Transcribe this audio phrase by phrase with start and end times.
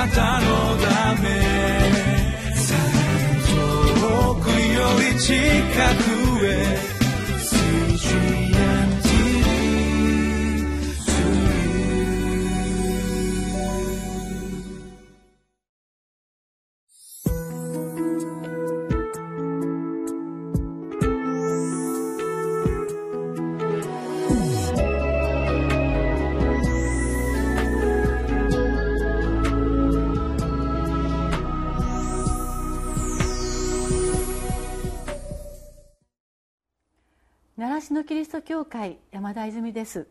[0.00, 0.46] なたの
[0.78, 1.28] ため。
[4.00, 5.34] 遠くより近
[6.04, 6.09] く。
[38.10, 40.08] キリスト教会山田泉です。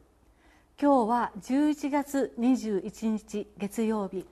[0.82, 4.26] 今日は11月21日月曜日。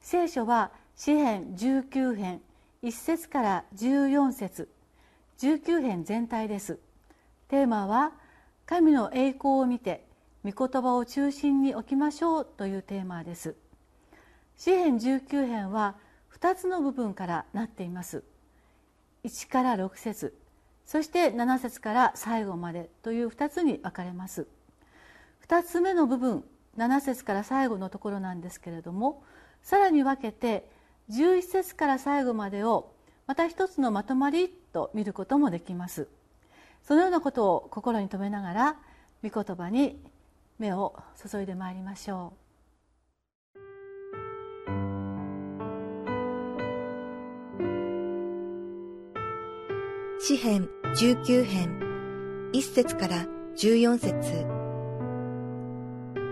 [0.00, 2.40] 聖書は詩編19編
[2.84, 4.68] 1節から14節。
[5.40, 6.78] 19編全体です。
[7.48, 8.12] テーマは
[8.64, 10.06] 神の栄光を見て
[10.44, 13.56] 御言葉を中心に置きましょうというテーマです。
[14.56, 15.96] 詩編19編は
[16.38, 18.22] 2つの部分からなっています。
[19.24, 20.32] 1から6節。
[20.90, 24.48] そして7節から最後までという2つに分かれます。
[25.46, 26.42] 2つ目の部分
[26.78, 29.22] 7節から最後のところなんですけれども
[29.62, 30.68] さらに分けて
[31.08, 32.92] 11節から最後までを
[33.28, 36.08] また一つのまとまりと見ることもできます。
[36.82, 38.76] そのようなことを心に留めながら
[39.22, 40.02] 御言葉に
[40.58, 42.50] 目を注いでまいりましょう。
[50.20, 52.50] 詩編19編。
[52.52, 53.24] 1節から
[53.56, 54.44] 14節。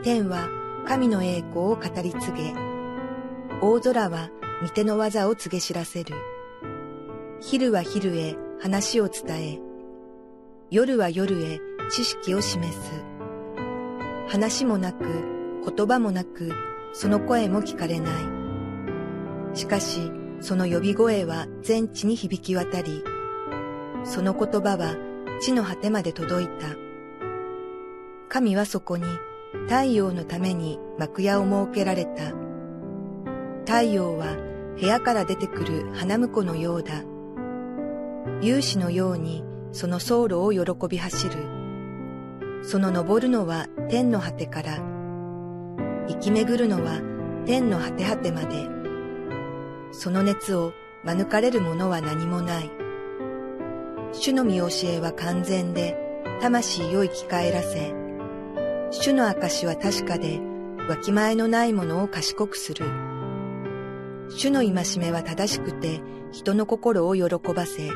[0.03, 0.49] 天は
[0.85, 2.55] 神の栄光を語り継げ。
[3.63, 6.13] 大空は御手の技を告げ知らせる。
[7.41, 9.61] 昼は昼へ話を伝え。
[10.73, 12.81] 夜は夜へ知識を示す。
[14.27, 15.05] 話もなく
[15.65, 16.51] 言葉もなく
[16.93, 19.57] その声も聞かれない。
[19.57, 23.05] しかしその呼び声は全地に響き渡り
[24.09, 24.97] その言葉は
[25.41, 26.69] 地の果てまで届いた。
[28.31, 29.05] 神はそこに
[29.69, 32.33] 太陽のために幕屋を設けられた。
[33.67, 34.35] 太陽は
[34.81, 37.03] 部屋から出てくる花婿のようだ。
[38.41, 41.33] 勇士のようにその走路を喜び走る。
[42.63, 44.79] その登るのは天の果てから、
[46.09, 47.01] 生き巡るのは
[47.45, 48.69] 天の果て果てまで。
[49.93, 50.73] その熱を
[51.05, 52.88] 免れるものは何もない。
[54.13, 55.97] 主の見教えは完全で、
[56.41, 57.95] 魂を生き返らせ、
[58.91, 60.41] 主の証は確かで、
[60.89, 62.87] わきまえのないものを賢くする。
[64.31, 66.01] 主の戒めは正しくて、
[66.33, 67.25] 人の心を喜
[67.55, 67.91] ばせ、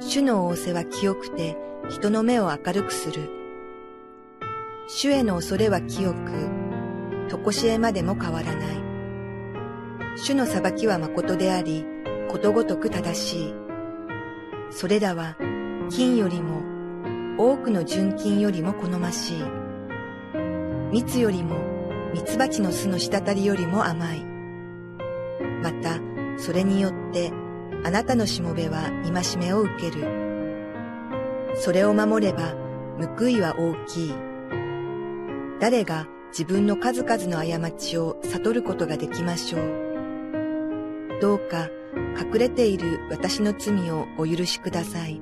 [0.00, 1.56] 主の仰せは清くて、
[1.88, 3.30] 人の目を明るくする。
[4.88, 6.18] 主への恐れは清く、
[7.28, 8.78] とこしえまでも変わらない。
[10.16, 11.84] 主の裁きは誠であり、
[12.28, 13.67] ことごとく正しい。
[14.70, 15.36] それらは
[15.90, 16.62] 金よりも
[17.38, 19.42] 多くの純金よりも好ましい。
[20.92, 21.56] 蜜よりも
[22.14, 24.24] 蜜蜂の巣の滴りよりも甘い。
[25.62, 25.98] また、
[26.36, 27.32] それによって
[27.84, 30.04] あなたのしもべは戒めを受ける。
[31.54, 32.54] それを守れば
[33.18, 34.14] 報いは大きい。
[35.60, 41.20] 誰が自分の数々の過ちを悟ることができましょう。
[41.20, 45.20] どうか隠れている私の罪をお許しください。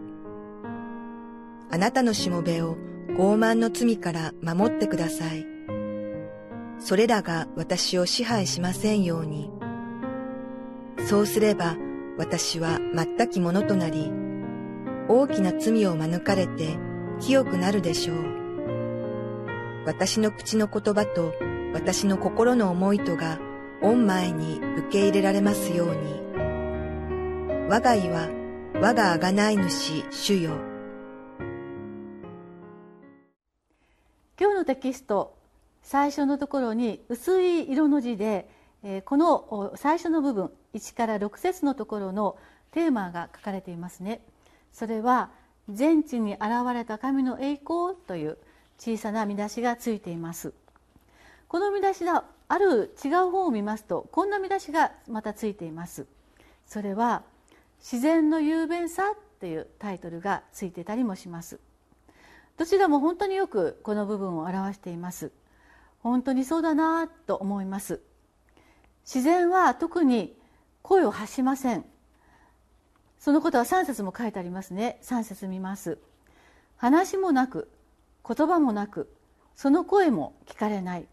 [1.71, 2.77] あなたのしもべを
[3.19, 5.47] 傲慢の罪から守ってください。
[6.79, 9.51] それらが私を支配しませんように。
[11.07, 11.77] そうすれば
[12.19, 14.11] 私は全きものとなり、
[15.09, 16.77] 大きな罪を免れて
[17.21, 18.17] 清くなるでしょう。
[19.87, 21.33] 私の口の言葉と
[21.73, 23.39] 私の心の思いとが
[23.81, 26.26] 御前に受け入れられますように。
[27.69, 28.29] 我が家は
[28.75, 30.53] 我があがない主主よ。
[34.41, 35.37] 今日のテキスト
[35.83, 38.49] 最初のところに薄い色の字で
[39.05, 42.39] この最初の部分1から6節のところの
[42.71, 44.21] テーマが書かれていますね。
[44.73, 45.31] それは
[45.69, 46.43] 全地に現
[46.73, 48.39] れた神の栄光という
[48.79, 50.53] 小さな見出しがついています。
[51.49, 56.07] この見出しがある違う本を見ますとこんな見出しがまたついています。
[56.65, 57.25] それは
[57.89, 61.61] 自然の雄弁さっていうタイトルがついてたりもします。
[62.57, 65.31] どちらも本当によくこの部分を表しています。
[66.01, 68.01] 本当にそうだなと思います。
[69.05, 70.37] 自然は特に
[70.83, 71.85] 声を発しません。
[73.21, 74.99] そのことは3節も書いてありますね。
[75.05, 75.99] 3節見ます。
[76.79, 77.71] 話もなく
[78.29, 79.09] 言葉もなく
[79.55, 81.07] その声も聞かれない。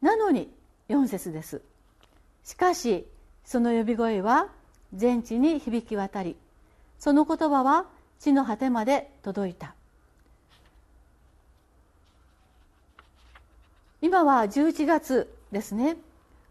[0.00, 0.50] なのに
[0.88, 1.60] 4節です。
[2.44, 3.06] しかし
[3.44, 4.48] その呼び声は
[4.94, 6.36] 全地に響き渡り
[6.98, 7.86] その言葉は
[8.18, 9.74] 地の果てまで届いた。
[14.00, 15.96] 今は11月ですね。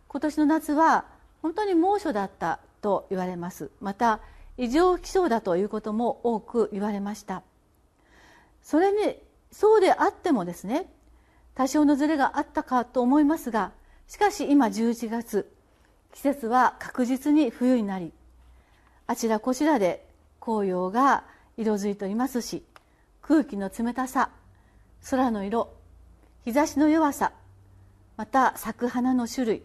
[0.08, 1.06] 今年の夏は
[1.42, 3.70] 本当に猛暑だったと言われます。
[3.82, 4.20] また
[4.58, 7.44] 異常気象だということも多く言われました。
[8.62, 9.18] それに
[9.52, 10.90] そうであってもですね
[11.56, 13.72] 多少のずれがあったかと思いますが
[14.08, 15.50] しかし今11月
[16.14, 18.12] 季節は確実に冬になり
[19.08, 20.06] あちらこちらで
[20.40, 21.24] 紅葉が
[21.58, 22.64] 色づいていますし
[23.22, 24.30] 空気の冷たさ
[25.10, 25.74] 空の色
[26.46, 27.32] 日差しの弱さ
[28.18, 29.64] また咲く花の種類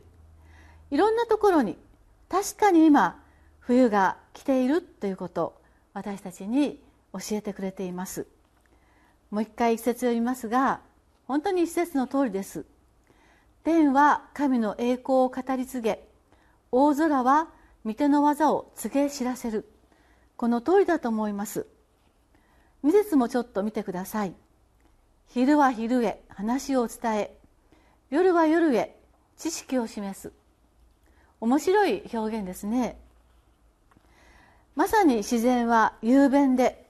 [0.90, 1.76] いろんなところに
[2.28, 3.20] 確かに今
[3.60, 5.62] 冬が来ているということを
[5.94, 6.80] 私たちに
[7.12, 8.26] 教えてくれています。
[9.30, 10.80] もう一回一節読みますが
[11.26, 12.64] 本当に一節の通りです。
[13.64, 16.04] 天は神の栄光を語り継げ
[16.72, 17.48] 大空は
[17.84, 19.68] 御手の技を告げ知らせる。
[20.36, 21.66] この通りだと思います。
[22.84, 24.34] 2節もちょっと見てください。
[25.28, 27.36] 昼は昼へ話を伝え。
[28.10, 28.96] 夜は夜へ
[29.36, 30.32] 知識を示す。
[31.40, 33.00] 面白い表現ですね。
[34.76, 36.86] まさに自然は雄弁で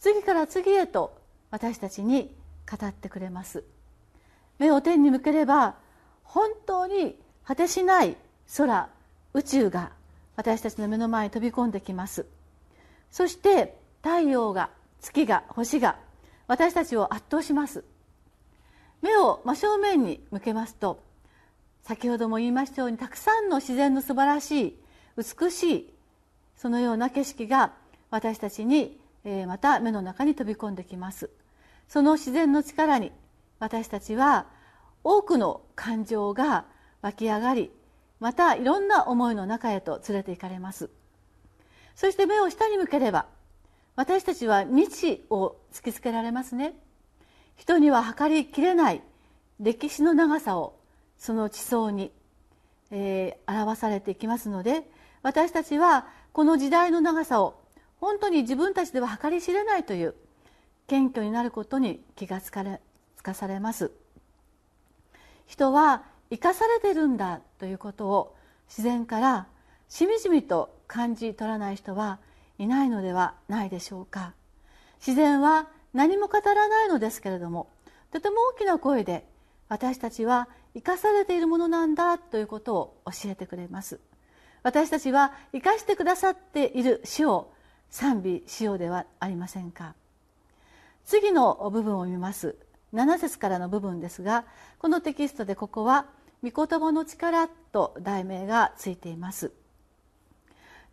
[0.00, 1.20] 次から次へと
[1.50, 2.34] 私たちに
[2.70, 3.64] 語ってくれます。
[4.58, 5.76] 目を天に向ければ
[6.22, 8.16] 本当に果てしない
[8.56, 8.88] 空
[9.34, 9.92] 宇宙が
[10.38, 12.24] 私たちの目の前に飛び込んできます。
[13.10, 14.70] そして太陽が
[15.00, 15.98] 月が星が
[16.46, 17.82] 私たちを圧倒します。
[19.02, 21.02] 目を真正面に向けますと
[21.82, 24.78] 先ほども言いましたようにたくさんの自然の素晴らしい
[25.16, 25.94] 美しい
[26.56, 27.72] そのような景色が
[28.10, 28.96] 私たちに
[29.48, 31.30] また目の中に飛び込んできます。
[31.88, 33.10] その自然の力に
[33.58, 34.46] 私たちは
[35.02, 36.64] 多くの感情が
[37.02, 37.72] 湧き上がり
[38.20, 40.90] またいろんな思いの中へと連れて行かれます。
[41.94, 43.26] そして目を下に向ければ
[43.96, 46.74] 私たちは未知を突きつけられますね。
[47.56, 49.02] 人には測りきれない
[49.58, 50.78] 歴史の長さを
[51.16, 52.12] その地層に、
[52.92, 54.88] えー、表されていきますので
[55.22, 57.60] 私たちはこの時代の長さを
[58.00, 60.14] 本当に自分たちでは計り知れないという
[60.86, 62.80] 謙虚になることに気がつかれ
[63.16, 63.90] つかされます。
[65.46, 68.34] 人は生かされてるんだということを
[68.68, 69.46] 自然から
[69.88, 72.18] しみじみと感じ取らない人は
[72.58, 74.34] いないのではないでしょうか。
[75.00, 77.68] 自然は何も語らないのですけれども
[78.10, 79.24] とても大きな声で
[79.68, 84.00] 私たちは生かされているものなんだということを教えてくれます。
[84.62, 87.52] 私たちは生かしてくださっている死を
[87.90, 89.94] 賛美しようではありませんか。
[91.04, 92.56] 次の部分を見ます。
[92.92, 94.44] 7節からの部分ですが
[94.78, 96.06] このテキストでここは
[96.42, 99.52] 「御言葉の力」と題名がついています。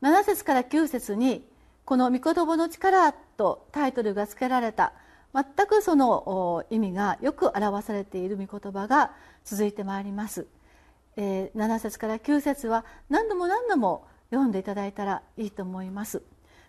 [0.02, 1.48] 7節から9節に
[1.86, 4.94] この「御言葉の力」とタイトルが付けられた
[5.34, 9.12] 全くその意味がよく表されている御言葉が
[9.44, 10.48] 続いてまいります、
[11.18, 16.22] えー、7節から9節は何度も何度も読んでいただいたらいいと思います。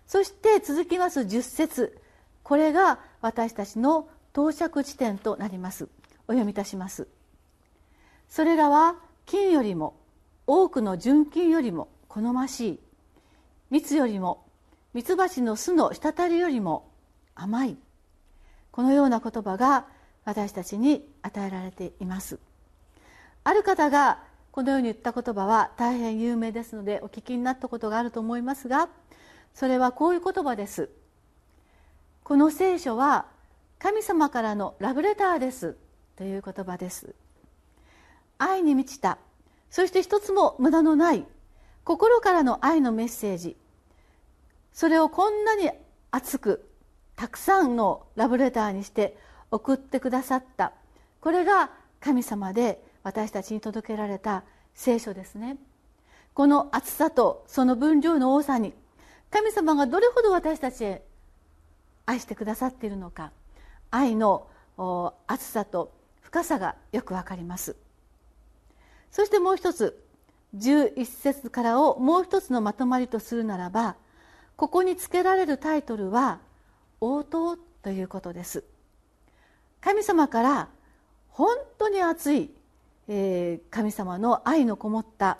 [0.07, 2.01] そして続きます10節。
[2.43, 5.89] これが私たちの到着地点となります。
[6.29, 7.09] お読みいたします。
[8.29, 9.97] それらは金よりも
[10.47, 12.81] 多くの純金よりも好ましい。
[13.71, 14.45] 蜜よりも
[14.95, 16.91] ミツバチの巣の滴りよりも
[17.35, 17.77] 甘い。
[18.71, 19.87] このような言葉が
[20.25, 22.39] 私たちに与えられています。
[23.45, 28.89] ある方がこのように言った言葉は大変有名ですのでお聞きになったことがあると思いますが
[29.55, 30.91] それはこういう言葉です。
[32.25, 33.27] この聖書は
[33.79, 35.77] 神様からのラブレターです。
[36.17, 37.15] という言葉です。
[38.39, 39.19] 愛に満ちた。
[39.71, 41.27] そして一つも無駄のない。
[41.85, 43.57] 心からの愛のメッセージ。
[44.73, 45.71] それをこんなに
[46.11, 46.69] 熱く
[47.15, 49.17] たくさんのラブレターにして
[49.51, 50.73] 送ってくださった。
[51.21, 55.57] これが神様で私たちに届けられた聖書ですね。
[56.35, 58.75] この厚さとその分量の多さに
[59.31, 61.03] 神様がどれほど私たちへ
[62.05, 63.33] 愛してくださっているのか。
[63.91, 64.49] 愛の
[65.27, 67.77] 厚さと深さがよくわかります。
[69.17, 69.99] そしてもう一つ
[70.59, 73.97] 11節からをもう一つのまとまりとするならば
[74.57, 76.39] ここにつけられるタイトルは
[77.01, 78.63] 応答ということです。
[79.81, 80.69] 神様から
[81.31, 82.51] 本当に熱い、
[83.09, 85.39] えー、神様の愛のこもった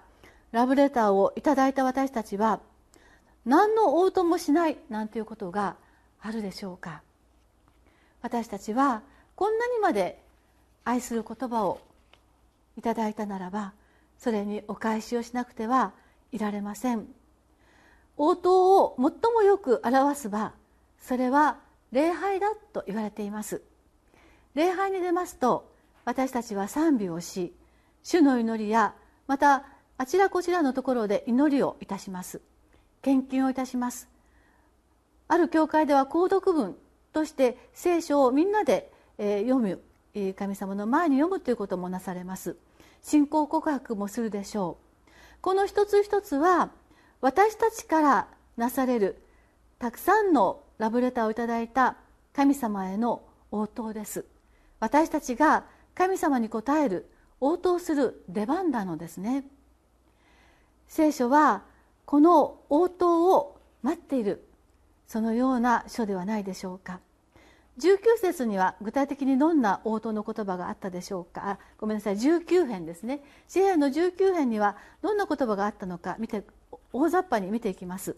[0.53, 2.61] ラブレターをいただいた私たちは
[3.45, 5.77] 何の応答もしないなんていうことが
[6.23, 7.03] あるでしょうか。
[8.23, 9.03] 私たちは
[9.35, 10.23] こんなにまで
[10.83, 11.83] 愛する言葉を
[12.77, 13.73] いただいたならば
[14.19, 15.93] それにお返しをしなくては
[16.33, 17.07] いられません。
[18.17, 20.53] 応答を最もよく表す場
[20.99, 21.59] それは
[21.93, 23.63] 礼拝だと言われています。
[24.55, 25.71] 礼拝に出ますと
[26.05, 27.53] 私たちは賛美をし
[28.03, 28.95] 主の祈りや
[29.27, 29.65] また
[29.99, 32.41] あちらこちらのところで祈りをいたします。
[33.03, 34.09] 献金をいたします。
[35.29, 36.77] ある教会では購読文
[37.13, 39.81] として聖書をみんなで読む
[40.37, 42.57] 神様の前に読むということもなされます。
[43.07, 45.11] 信仰告白もするでしょう。
[45.41, 46.71] この一つ一つは
[47.21, 49.23] 私たちからなされる
[49.79, 51.99] たくさんのラブレターをいただいた
[52.33, 53.23] 神様への
[53.53, 54.25] 応答です。
[54.81, 57.09] 私たちが神様に応える
[57.41, 59.45] 応答する出番なのですね。
[60.89, 61.63] 聖書は
[62.07, 64.49] この応答を待っている
[65.07, 66.99] そのような書ではないでしょうか。
[67.79, 71.59] 19節には具体的にどんな応答の言葉があったでしょうか？
[71.79, 72.17] ごめんなさい。
[72.17, 73.23] 19編ですね。
[73.49, 76.43] 詩篇の19編にはどんな言葉があったのか見て
[76.93, 78.17] 大雑把に見ていきます。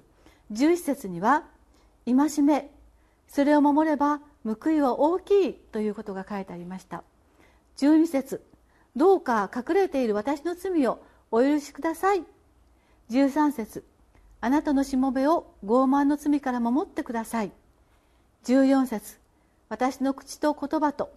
[0.53, 1.45] 11節には
[2.07, 2.71] 「戒め
[3.27, 7.03] それを守れば報いは大きい」ということが書いてありました。
[7.79, 8.45] 12節
[8.95, 12.25] どうか隠れている私の罪をお許しください」
[13.11, 13.85] 13節
[14.41, 17.51] あなたのしもべを傲慢の罪から守ってください」
[18.45, 19.18] 14節
[19.69, 21.11] 私の口と言葉と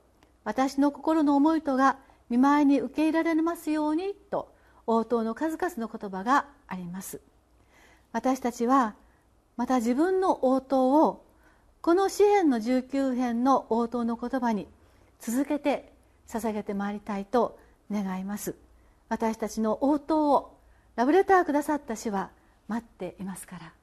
[0.44, 1.98] 私の心の思いとが
[2.30, 4.54] 見舞いに受け入れられますようにと
[4.88, 7.22] 応答の数々の言葉があります。
[8.12, 8.96] 私たちは
[9.58, 11.26] また自分の応答を
[11.82, 14.68] この詩篇の19編の応答の言葉に
[15.20, 15.92] 続けて
[16.28, 17.60] 捧げてまいりたいと
[17.92, 18.56] 願います。
[19.10, 20.58] 私たちの応答を
[20.96, 22.32] ラブレターくださった主は
[22.68, 23.74] 待っていますから。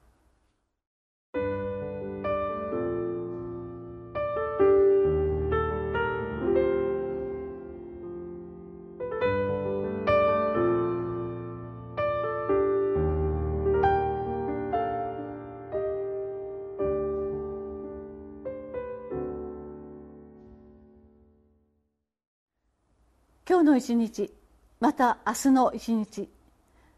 [23.49, 24.31] 今日の一日
[24.79, 26.29] また明日の一日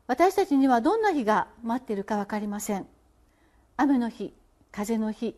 [0.05, 2.87] 私たちにはどんな日が待っているか分かりません。
[3.77, 4.33] 雨の日
[4.69, 5.37] 風の日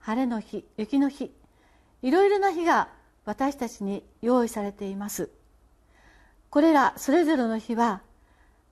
[0.00, 1.30] 晴れの日雪の日
[2.02, 2.88] いろいろな日が
[3.24, 5.30] 私たちに用意されています。
[6.50, 8.02] これらそれぞれの日は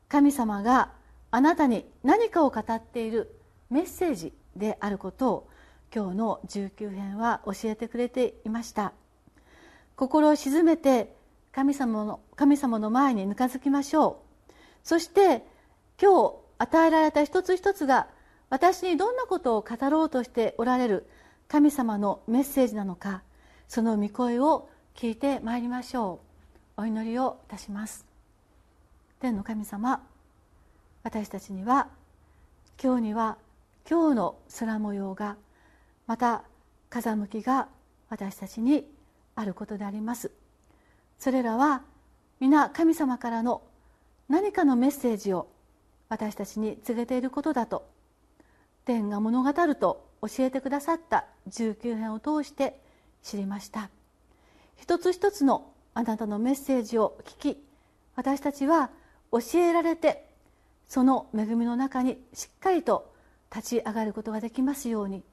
[0.08, 0.90] 神様が
[1.30, 3.38] あなたに何かを語っている
[3.70, 5.48] メッセージであることを
[5.94, 8.92] 今日の19編は教えてくれていました。
[9.94, 11.14] 心を静めて
[11.56, 14.20] 神様の神様の前にぬかづきましょ
[14.50, 14.52] う。
[14.84, 15.42] そして
[15.98, 18.08] 今日与えられた一つ一つが
[18.50, 21.08] 私にどんなことを語ろうとしておられる
[21.48, 23.22] 神様のメッセージなのか
[23.68, 26.20] その御声を聞いてまいりましょ
[26.76, 26.82] う。
[26.82, 28.04] お祈りをいたします。
[29.18, 30.02] 天の神様
[31.04, 31.88] 私たちには
[32.78, 33.38] 今日には
[33.88, 35.36] 今日の空模様が
[36.06, 36.42] また
[36.90, 37.68] 風向きが
[38.10, 38.86] 私たちに
[39.34, 40.30] あることであります。
[41.18, 41.82] それらは
[42.40, 43.62] 皆神様からの
[44.28, 45.48] 何かのメッセージを
[46.08, 47.88] 私たちに告げていることだと。
[48.84, 52.80] 天が物語ると教えてくださった19編を通して
[53.22, 53.90] 知りました。
[54.76, 57.64] 一つ一つのあなたのメッセージを聞き
[58.14, 58.90] 私たちは
[59.32, 60.28] 教えられて
[60.86, 63.12] その恵みの中にしっかりと
[63.54, 65.24] 立ち上がることができますように。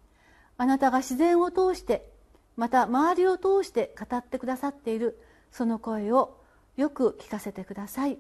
[0.58, 2.10] あなたが自然を通して
[2.56, 5.20] また周りを通して語ってくださっている
[5.54, 6.36] その声を
[6.76, 8.18] よく聞かせてください。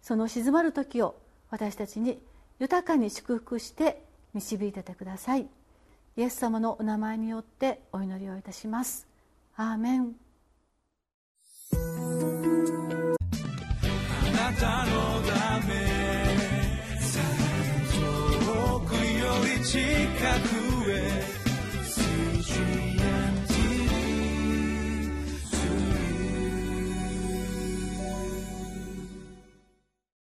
[0.00, 1.16] その静まる時を
[1.50, 2.22] 私たちに
[2.60, 5.48] 豊かに祝福して導いててください。
[6.16, 9.08] イエス様のお名前によってお祈りをいたします。
[9.56, 10.14] アーメン。
[11.72, 11.76] あ
[14.30, 15.74] なたのため
[17.92, 19.76] 遠くより近
[20.62, 20.67] く